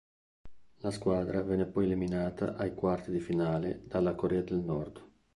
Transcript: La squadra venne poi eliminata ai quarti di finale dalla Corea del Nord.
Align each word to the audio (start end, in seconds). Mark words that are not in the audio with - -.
La 0.77 0.89
squadra 0.89 1.43
venne 1.43 1.67
poi 1.67 1.85
eliminata 1.85 2.55
ai 2.55 2.73
quarti 2.73 3.11
di 3.11 3.19
finale 3.19 3.83
dalla 3.85 4.15
Corea 4.15 4.41
del 4.41 4.57
Nord. 4.57 5.03